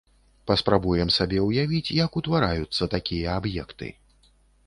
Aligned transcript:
Паспрабуем 0.51 1.11
сабе 1.17 1.41
ўявіць, 1.49 1.91
як 1.97 2.17
утвараюцца 2.21 2.83
такія 2.95 3.27
аб'екты. 3.43 3.91